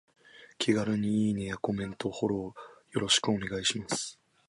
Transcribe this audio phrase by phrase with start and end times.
[0.57, 4.19] 気軽にいいねやコメント、フォローよろしくお願いします。